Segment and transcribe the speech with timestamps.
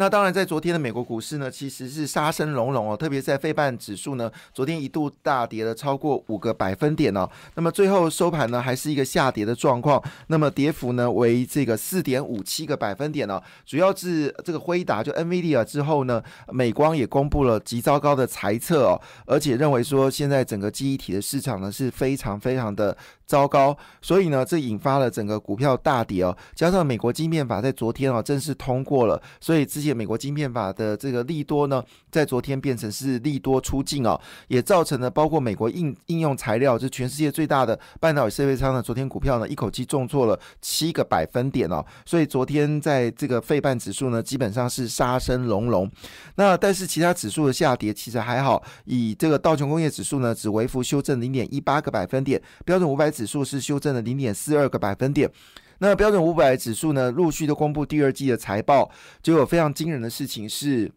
[0.00, 7.28] 那当然，在昨天的美国股市呢，其实是杀声隆隆哦，特别在费半指数呢，昨天一度大跌了超过五个百分点哦。
[7.54, 13.38] 那么最后收盘呢，还是一个下跌的状况，那么跌幅呢为这个四点五七个百分点哦。
[13.66, 18.96] 主要是这个辉达就 NVIDIA 之后呢，美光也公布了极糟糕的财测哦，
[19.26, 22.96] 而且认为说现在整个记忆体的市场呢是非常非常的。
[23.30, 26.36] 糟糕，所以呢，这引发了整个股票大跌哦。
[26.52, 31.80] 加上美国晶片法在昨天啊正式通过了，所以之前美国晶片法的这个利多呢，
[32.10, 41.86] 在昨天变成是利多出尽哦，也造成了包括美国应应用材料，就全世界最大的半导体设备商呢，昨天股票呢一口气重挫了七个百分点哦。
[42.04, 45.88] 所以昨天在这个费半指数呢，基本上是杀声隆隆。
[46.34, 53.19] 那但是其他指数的下跌其实还好，以这个道琼工业指数呢，只微幅修正零点一八个百分点，标准五百指。
[53.20, 55.30] 指数是修正了零点四二个百分点，
[55.76, 58.90] 那标准五百指数呢，陆续都公布第二季的财报，
[59.22, 60.90] 就有非常惊人的事情是，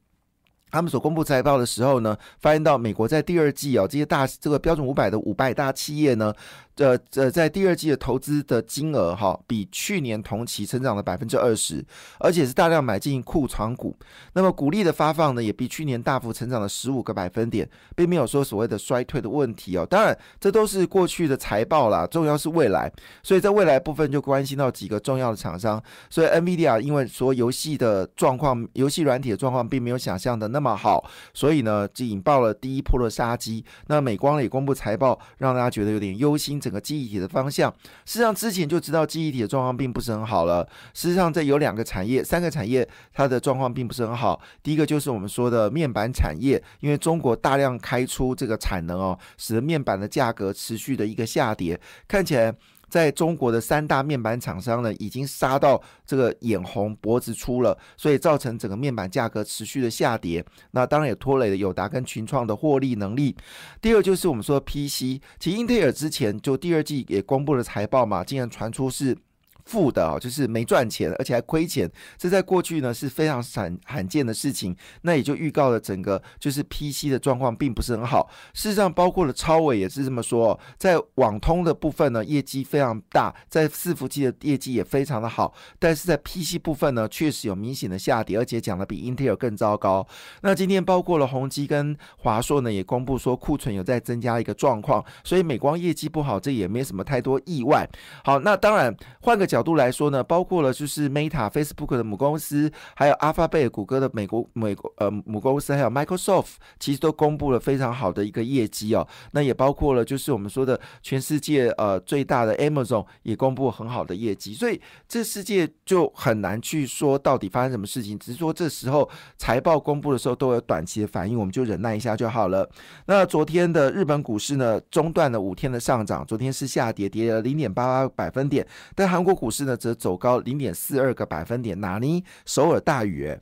[0.72, 6.34] 他们所公布财报的时候呢，发现到美国在第二季哦，这些大这个标准五百的五百大企业呢。
[6.78, 11.86] 呃呃，在第二季的投资的金额哈，比去年同期成长了百分之二十，
[12.20, 13.96] 而且是大量买进库藏股。
[14.34, 19.86] 那么股利的发放呢，也比去年大幅成长了十五个百分点，并没有说所谓的衰退的问题哦。
[19.86, 22.92] 当然，这都是过去的财报啦，重要是未来。
[23.22, 25.80] 所以在未来部分就关心到几个重要的厂商。
[26.10, 33.64] 所以 NVIDIA 因为说游戏的状况，游戏软体的状况并没有想象的那么好，所以呢，就引爆了第一波的杀机。
[33.86, 36.63] 那美光呢也公布财报，让大家觉得有点忧心。
[36.64, 37.70] 整个记忆体的方向，
[38.06, 40.66] 事实上之前就知道记忆体的状况并不是很好了。
[40.94, 44.42] 事实上，这有两个产业、三个产业，它的状况并不是很好。
[44.64, 51.78] 第一个就是我们说的面板产业，因为中国大量开出这个产能哦，使得面板的价格持续的一个下跌，
[52.08, 52.56] 看起来。
[52.94, 60.46] 在中国的三大面板厂商呢，已经杀到这个眼红脖子粗了，所以造成整个面板价格持续的下跌。
[60.70, 63.36] 那当然也拖累了友达跟群创的获利能力。
[63.82, 69.18] 第二就是我们说 PC，其实英特尔之前就第二季也公布了财报嘛，竟然传出是。
[69.66, 74.76] 负的哦，就是没赚钱，而且还亏钱，这在过去呢是非常罕罕见的事情。
[75.04, 78.30] 那也就预告了整个就是 PC 的状况并不是很好。
[78.54, 90.06] 事实上，包括了超伟也是这么说，在网通的部分呢，业绩非常大，在伺服器的业绩也非常的好，但是在 PC 部分呢，确实有明显的下跌，而且讲的比英特尔更糟糕。
[90.42, 97.90] 那今天包括了宏基跟华硕呢，也公布说库存有在增加一个状况，所以美光业绩不好，这也没什么太多意外。
[98.26, 99.48] 好，那当然换个。
[99.54, 109.08] 角度来说呢，包括了就是 Meta、Facebook 的母公司，还有 Alphabet、谷歌的美国美国呃母公司，还有 Microsoft，其实都公布了非常好的一个业绩哦。
[109.34, 118.18] 那也包括了就是我们说的全世界呃最大的 Amazon 也公布很好的业绩，所以这世界就很难去说到底发生什么事情。
[118.18, 122.68] 只是说这时候财报公布的时候都有短期的反应，我们就忍耐一下就好了。
[123.06, 128.66] 那昨天的日本股市呢，中断了五天的上涨，昨天是下跌，跌了零点八八百分点，
[128.96, 129.43] 但韩国。
[129.44, 133.38] 股市呢则走高零点四二个百分点，纳尼首尔大雨。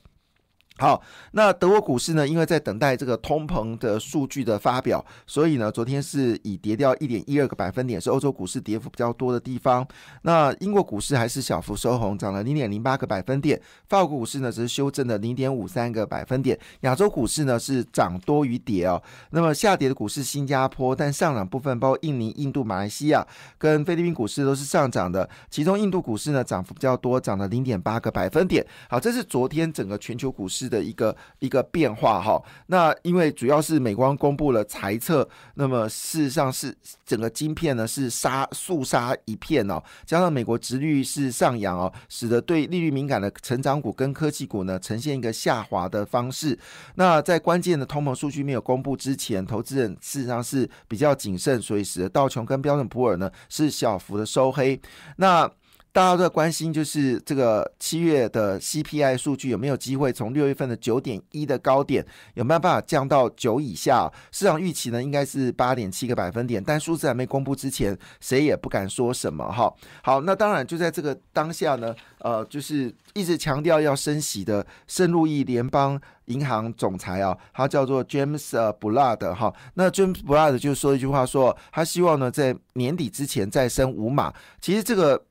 [0.77, 0.99] 好，
[1.33, 2.27] 那德国股市呢？
[2.27, 9.87] 因为在等待这个通膨的数据的发表，所以呢，昨天是以跌掉一点一二个百分点，是欧洲股市跌幅比较多的地方。
[10.23, 13.61] 那英国股市还是小幅收红，涨了零点零八个百分点。
[13.89, 16.57] 法国股市呢，则是修正了零点五三个百分点。
[16.79, 18.99] 亚洲股市呢是涨多于跌哦。
[19.31, 23.27] 那么下跌的股市新加坡，但上涨部分包括印尼、印度、马来西亚
[23.59, 25.29] 跟菲律宾股市都是上涨的。
[25.51, 28.65] 其中印度股市呢涨幅比较多，涨了零点八个百分点。
[28.89, 30.60] 好，这是昨天整个全球股市。
[30.69, 46.57] 的一个一个变化哈，那因为主要是美光公布了财测，那么事实上是整个晶片呢是杀肃杀一片哦，加上美国殖率是上扬哦，使得对利率敏感的成长股跟科技股呢呈现一个下滑的方式。
[46.95, 54.80] 那在关键的通膨数据没有公布之前，投资人事实上是比较谨慎，所以使得道琼跟标准普尔呢是小幅的收黑。
[55.18, 55.50] 那
[55.93, 62.05] 大家都在关心，就是这个七月的 CPI 数据有没有机会从六月份的九点一的高点，
[62.35, 64.09] 有没有办法降到九以下？
[64.31, 69.73] 市场预期呢，应该是八点七个百分点，但数字还没公布之前，谁也不敢说什么哈。
[70.01, 79.53] 好，那当然就在这个当下呢，呃，就是一直强调要升息的圣路易联邦银行总裁啊，他叫做 James Blood 哈。
[79.73, 84.33] 那 James Blood 就说一句话，说他希望呢在年底之前再升五码。
[84.61, 85.21] 其实这个。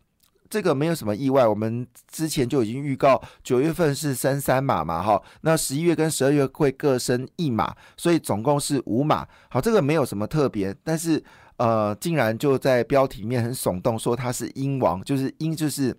[0.50, 9.26] 这个没有什么意外，我们之前就已经预告九月份是升三码嘛，哈，那十一月跟十二月会各升一码，所以总共是五码。
[9.49, 11.23] 好，这个没有什么特别，但是
[11.56, 15.97] 呃，竟然就在标题里面很耸动，说它是鹰王，就是鹰就是。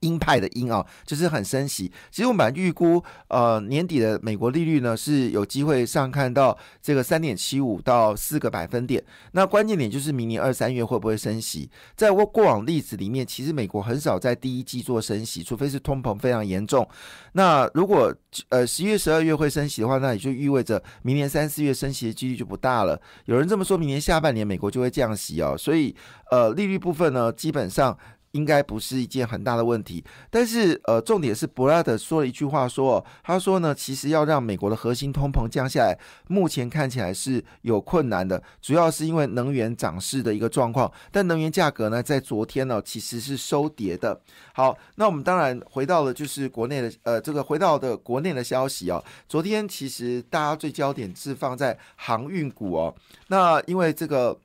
[0.00, 1.90] 鹰派的鹰啊，就是很升息。
[2.10, 9.02] 其实我们预估，呃，年底的美国利率呢是有机会上看到这个三点七五到四个百分点。
[9.32, 11.68] 那关键点就是明年二三月会不会升息？
[11.96, 16.88] 在我过往例子里面，其实美国很少在第一季做升息，除非是通膨非常严重。
[17.32, 18.14] 那如果
[18.50, 23.00] 呃十一月、十二月会升息的话，那也就意味着明年三四月升息的几率就不大了。
[23.24, 25.56] 有人这么说，明年下半年美国就会降息哦。
[25.58, 25.94] 所以
[26.30, 27.98] 呃，利率部分呢，基本上。
[28.32, 35.98] 应该不是一件很大的问题，但是呃，重点是博拉德说了一句话，说他说呢，其实要让美国的核心通膨降下来，
[36.28, 40.90] 目前看起来是有困难的，主要是因为能源涨势的一个状况。
[41.10, 44.18] 但能源价格呢，在昨天呢，其实是收跌的。
[44.54, 52.94] 好，那我们当然回到了就是国内的呃，这个回到的国内的消息啊，昨天其实大家最焦点是放在航运股哦，
[53.28, 54.38] 那因为这个。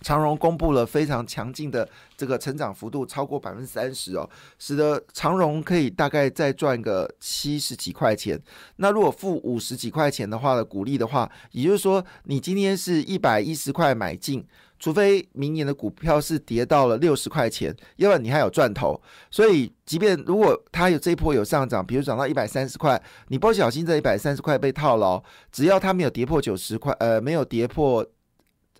[0.00, 4.28] 长荣公布了非常强劲的这个成长幅度，超过百分之三十哦，
[4.58, 8.40] 使得长荣可以大概再赚个七十几块钱。
[8.76, 14.46] 那如果付五十几块钱的话的股利的话，也就是说，你今天是一百一十块买进，
[14.78, 19.00] 除非明年的股票是跌到了六十块钱，要不然你还有赚头。
[19.30, 25.20] 所以，即便如果它有这一波有上涨，比如涨到一百三十块，你不小心这一百三十块被套牢，
[25.50, 28.06] 只要它没有跌破九十块，呃，没有跌破。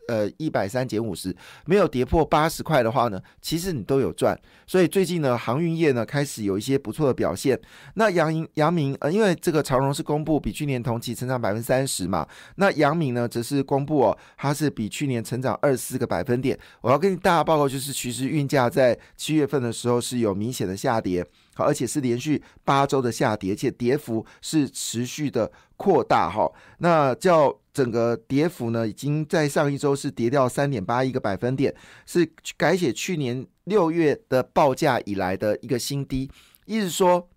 [0.09, 1.35] 呃，一百三减五十，
[1.67, 4.35] 没有跌破八十块的话呢，其实你都有赚。
[4.67, 7.59] 所以最近呢，航运业呢开始有一些不错的表现。
[7.95, 12.27] 那杨明阳明呃，因为这个长荣是公布比去年同期成长百分之三十嘛，
[12.57, 16.59] 那杨明呢则是公布哦，它是比去年成长二十四个百分点。
[16.81, 21.23] 我要跟大家报告就是，其实运价在七月份的时候是有明显的下跌，
[21.55, 26.51] 好，而且是连续八周的下跌，且跌幅是持续的扩大哈。
[26.79, 27.55] 那叫。
[27.79, 31.73] 整个跌幅呢，已经在上一周是跌掉三点八一个百分点，
[32.07, 36.29] 是改写去年六月的报价以来的一个新低。
[36.67, 37.31] 意思说，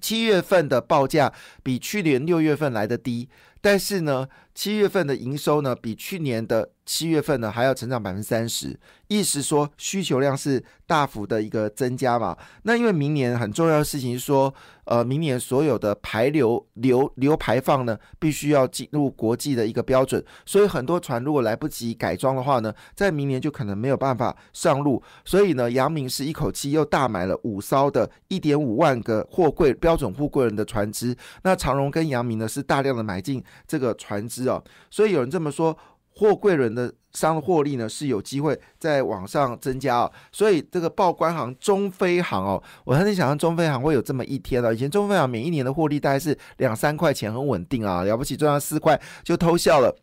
[0.00, 3.28] 七月份的报价比去年六月份来的低，
[3.68, 6.70] 但是呢，七月份的营收呢，比去年的。
[6.88, 8.74] 七月份呢还要成长百分之三十，
[9.08, 12.34] 意思说需求量是大幅的一个增加嘛？
[12.62, 14.54] 那因为明年很重要的事情是说，
[14.86, 25.02] 呃，明年所有的排流流流排放呢，必须要进入国际的一个标准，所以很多船如果来不及改装的话呢，在明年就可能没有办法上路。
[25.26, 31.14] 所以呢，阳明是一口气又大买了五艘的一点五万个货柜标准货柜人的船只。
[31.42, 35.76] 那长荣跟阳明呢是大量的买进这个船只哦，所以有人这么说。
[36.20, 44.74] 货柜轮的商获利呢是有机会在往上增加哦，所以这个报关行中飞行哦，我很难想象中飞行会有这么一天了。
[44.74, 49.96] 以前中飞行每一年的获利大概是两三块钱，很稳定啊，了不起赚到四块就偷笑了。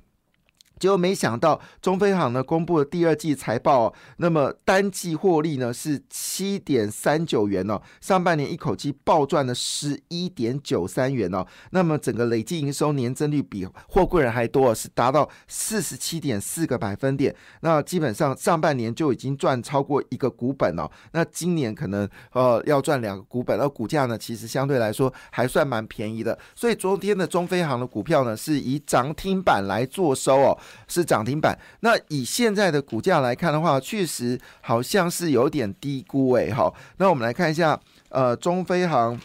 [0.86, 17.36] 结果没想到，中飞航呢公布了第二季财报，那么单季获利呢是七点三九元哦，上半年一口气暴赚了十一点九三元哦，那么整个累计营收年增率比货柜人还多，是达到四十七点四个百分点。
[17.62, 30.56] 那基本上上半年就已经赚超过一个股本哦，那今年可能呃要赚两个股本，而股价呢其实相对来说还算蛮便宜的，所以昨天的中飞航的股票呢是以涨停板来做收哦。
[30.88, 31.58] 是涨停板。
[31.82, 36.52] 那以现在的股价来看的话，确实好像是有点低估诶。
[36.52, 37.80] 好，那我们来看一下，
[38.10, 39.20] 呃，中飞航，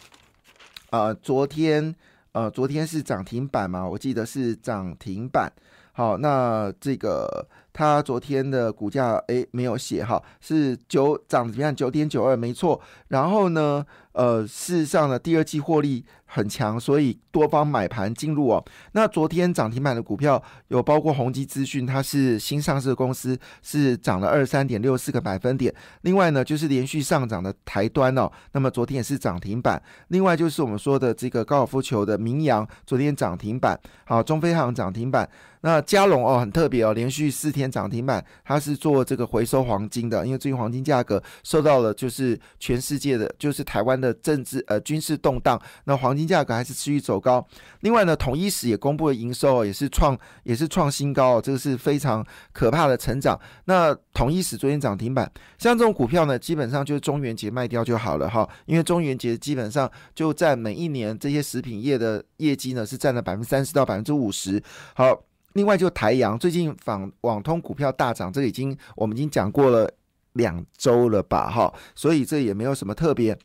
[0.90, 1.94] 呃，昨天，
[2.32, 3.86] 呃，昨天是涨停板嘛？
[3.86, 5.52] 我记得是涨停板。
[5.92, 7.46] 好，那这个
[7.80, 12.78] 它昨天的股价诶没有写哈，是九涨怎么样九点九二，没错。
[13.08, 13.82] 然后呢，
[14.12, 16.04] 呃，事实上呢，第二季获利。
[16.32, 18.64] 很强，所以多方买盘进入哦。
[18.92, 25.74] 那昨天涨停板的股票有包括宏基资讯，它是新上市的公司，是涨了二十三点六四个百分点。
[26.02, 29.82] 另外呢，就是连续上涨的台端哦，那么昨天也是涨停板。
[30.06, 33.76] 另外就是我们说的这个高尔夫球的名扬，昨天涨停板。
[34.04, 35.28] 好，中飞航涨停板。
[35.62, 38.24] 那嘉龙哦，很特别哦，连续四天涨停板。
[38.42, 46.30] 它是做这个回收黄金的，因为最近黄金价格受到了就是全世界的，就是台湾的政治呃军事动荡，那黄金。
[46.30, 47.44] 价格还是持续走高。
[47.80, 53.36] 另外呢，统一史也公布了营收，也是创也是创新高，这个是非常可怕的成长。
[53.64, 64.62] 那统一史昨天涨停板，像这种股票呢，基本上就是中元节卖掉就好了哈，因为中元节基本上就在每一年这些食品业的业绩呢，是占了百分之三十到百分之五十。
[64.94, 65.20] 好，
[65.52, 69.90] 另外就台阳最近访网通股票大涨，这已经我们已经讲过了。
[70.34, 73.36] 两周了吧，哈，所以这也没有什么特别。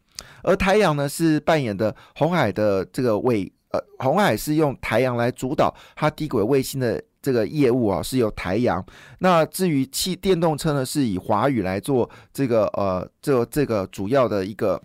[0.43, 8.85] 而台阳呢是扮演的红海的这个卫，呃，红海是用台阳来主导它低轨卫星的这个业务啊，是由台阳。
[9.17, 14.79] 那至于汽电动车呢，是以华宇来做这个呃，这这个主要的一个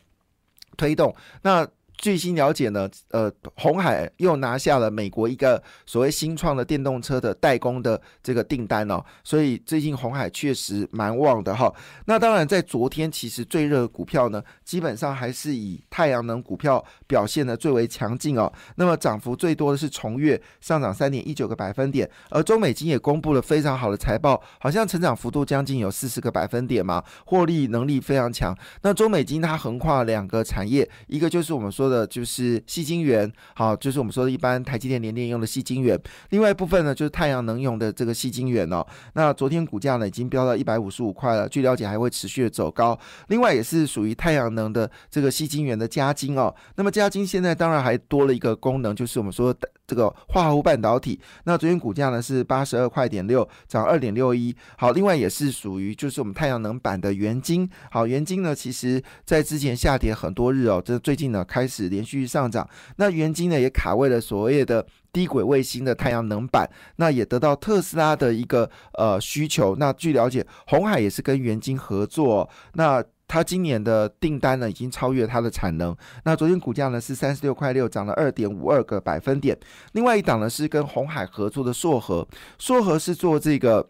[0.79, 1.15] 推动。
[1.43, 1.69] 那
[2.01, 11.71] 最新了解呢，呃，红海又拿下了美国一个所谓新创的电动车的代工的这个订单哦，所以最近红海确实蛮旺的哈。
[12.07, 18.51] 那当然，在昨天其实最热的股票呢，基本上还是以太阳能股票表现的最为强劲哦。
[18.77, 28.57] 那么涨幅最多的是重越，上涨三点一九个百分点，而中美金也公布了非常好的财报，好像成长幅度将近有四十个百分点嘛，获利能力非常强。
[28.81, 31.90] 那中美金它横跨两个产业，一个就是我们说。
[31.91, 36.01] 的就是细晶圆，好，就是我们说的一般台积电、联电用的细晶圆。
[36.31, 38.87] 另外一部分呢，就是太阳能用的这个细晶圆哦。
[39.15, 42.99] 那昨天股价呢已经飙到一百五十五块了，据了解还会持续的走高。
[43.29, 46.55] 另外也是属于太阳能的这个细晶圆的加晶哦。
[46.77, 51.19] 那么加晶现在当然还多了一个功能，就是我们说的这个化合物半导体。
[51.45, 54.55] 那昨天股价呢是八十二块点六，涨二点六一。
[54.77, 57.69] 好，另外也是属于就是我们太阳能板的原晶。
[57.91, 61.80] 好，原晶呢其实在之前下跌很多日哦，这最近呢开始。
[61.89, 69.75] 连续上涨，那元晶呢也卡位了所谓的低轨卫星的太阳能板，那也得到特斯拉的一个呃需求。
[69.77, 75.97] 那据了解，红海也是跟元晶合作，那它今年的订单呢已经超越它的产能。
[76.25, 79.59] 那昨天股价呢是三十六块六，涨了二点五二个百分点。
[79.93, 82.27] 另外一档呢是跟红海合作的硕和，
[82.59, 83.89] 硕和是做这个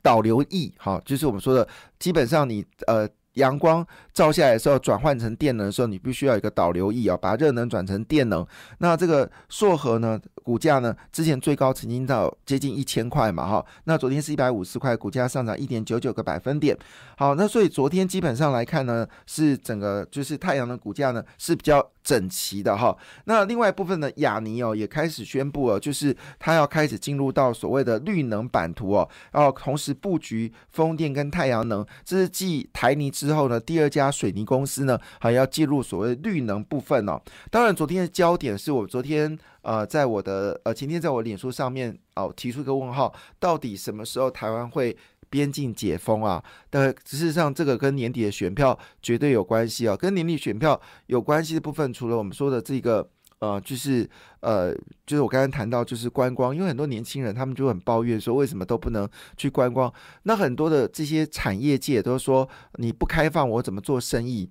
[0.00, 1.66] 导流翼，好，就是我们说的，
[1.98, 3.08] 基本上你呃。
[3.36, 8.46] 阳光照下来的时候，转换成电能的时候，你必须要有一个导流翼啊，把热能转成电能。
[8.78, 13.64] 那这个硕和呢，股价呢，之前最高曾经到接近一千块嘛，哈。
[13.84, 16.76] 那昨天是一百五十块，股价上涨一点九九个百分点。
[17.16, 21.90] 好，那所以昨天基本上来看呢，是整个就是太阳的股价呢是比较。
[22.04, 37.20] 整齐的哈，那另外一部分呢，亚尼哦也开始宣布了，就是它要开始进入到所谓的绿能版图哦，然后同时布局风电跟太阳能，这是继台泥之后呢第二家家水泥公司呢，还要进入所谓绿能部分哦。
[37.50, 44.96] 当然，昨天的焦点是我昨天呃在我的呃前天在我脸书上面哦提出一个问号，到底什么时候台湾会？
[45.30, 49.96] 边境解封啊，但事实上这个跟年底的选票绝对有关系啊。
[49.96, 53.08] 跟年底选票有关系的部分，除了我们说的这个
[53.42, 54.08] 呃，就是
[54.38, 54.72] 呃，
[55.04, 59.92] 就是我刚刚谈到就是观光，因为很多年轻人他们就很抱怨说，为什么都不能去观光？
[60.22, 64.48] 那很多的这些产业界都说，你不开放，我怎么做生意？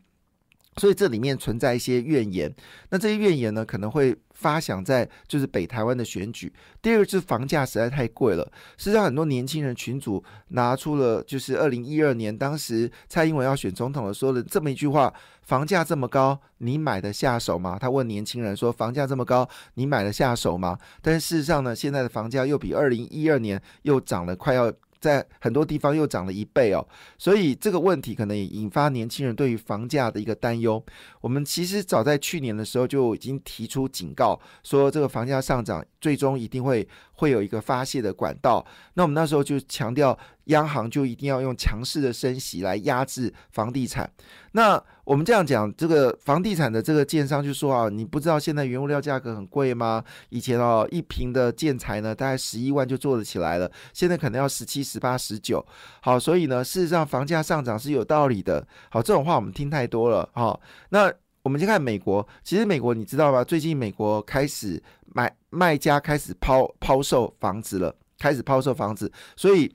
[0.78, 2.54] 所以这里面存在一些怨言，
[2.90, 6.52] 那这些怨言呢，可能会发响在就是北台湾的选举。
[6.82, 17.78] 第二个是房价实在太贵了，实际上很多年轻人群组拿出了就是二零一二年当时蔡英文要选总统的说的这么一句话：房价这么高，你买得下手吗？
[17.78, 20.78] 他问年轻人说：房价这么高，你买得下手吗？
[21.02, 24.72] 但是事实上呢，现在的房价又比二零一二年又涨了快要。
[25.02, 30.82] 在很多地方又涨了一倍哦，所以这个问题可能也引发年轻人对于房价的一个担忧。
[31.20, 36.88] 我们其实早在去年的时候就已经提出警告，说这个房价上涨最终一定会
[37.22, 38.66] 会有一个发泄的管道。
[38.96, 40.18] 那我们那时候就强调。
[40.46, 44.12] 央行就一定要用强势的升息来压制房地产。
[44.54, 50.04] 那我们这样讲，这个房地产的这个建商就说啊，你不知道现在原物料价格很贵吗？
[50.30, 55.66] 以前哦，一平的建材呢，大概十一万就做得起来了，现在可能要十七、十八、十九。
[56.02, 58.68] 好，所以呢，事实上房价上涨是有道理的。
[58.90, 60.28] 好，这种话我们听太多了。
[60.34, 60.60] 好，
[60.90, 63.44] 那我们先看美国，其实美国你知道吗？
[63.44, 64.82] 最近美国开始
[65.14, 69.74] 买卖家开始抛抛售房子了，开始抛售房子，所以。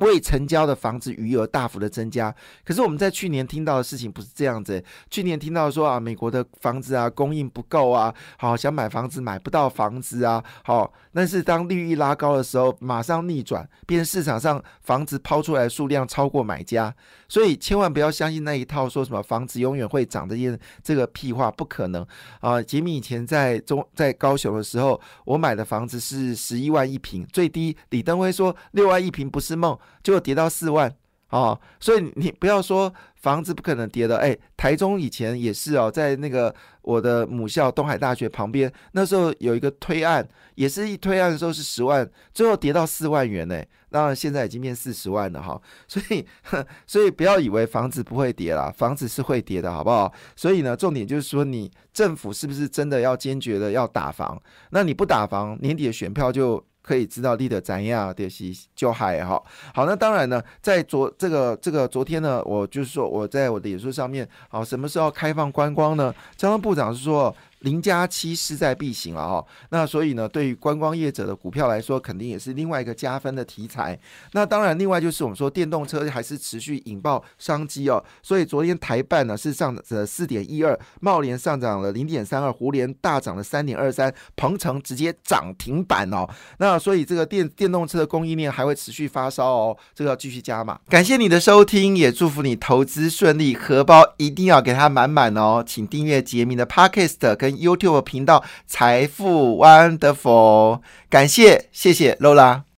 [0.00, 4.82] 未成交的房子余额大幅的增加，可是我们在去年听到的事情不是这样子。
[5.10, 16.94] 去年听到说啊，美国的房子啊供应不够啊，好想买房子买不到房子啊，好，但是当利率拉高的时候，马上逆转，变成市场上房子抛出来数量超过买家，
[17.28, 22.06] 所以千万不要相信那一套说什么房子永远会涨这些这个屁话，不可能
[22.40, 22.62] 啊！
[22.62, 29.76] 杰米以前在中在高雄的时候，我买的房子是十一万一平，最低李登辉说六万一平不是梦。
[30.02, 30.94] 就跌到四万
[31.28, 46.24] 啊，所以你不要说房子不可能跌的，哎，台中以前也是哦，在那个我的母校东海大学旁边，那时候有一个推案，也是一推案的时候是十万，最后跌到四万元呢，那现在已经变四十万了哈，所以
[46.86, 50.10] 所以不要以为房子不会跌啦，房子是会跌的，好不好？
[50.34, 54.40] 所以呢，重点就是说，你政府是不是真的要坚决的要打房？
[54.70, 56.64] 那你不打房，年底的选票就。
[56.88, 59.44] 可以知道立的怎样的是就还好。
[59.74, 66.14] 好，那当然呢，在昨这个这个昨天呢，我就是说我在我的演说上面，好，什么时候开放观光呢？
[66.34, 67.34] 交通部长是说。
[67.60, 73.98] 零加七势在必行了哈，那所以呢，对于观光业者的股票来说，肯定也是另外一个加分的题材。
[74.32, 78.02] 那当然，另外就是我们说电动车还是持续引爆商机哦。
[78.22, 86.28] 所以昨天台办呢是上呃四点一二，茂联上涨了零点三二，湖联大涨了三点二三，鹏程直接涨停板哦。
[86.58, 90.78] 那所以这个电电动车的供应链还会持续发烧哦，这个要继续加码。
[90.88, 95.64] 感谢你的收听，也祝福你投资顺利，荷包一定要给它满满哦。
[95.66, 102.68] 请订阅杰明的 Podcast YouTube 频道财富 Wonderful，感谢谢谢 Lola。